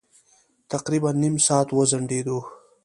تقريباً 0.73 1.09
نيم 1.21 1.35
ساعت 1.47 1.67
وځنډېدو. 1.73 2.37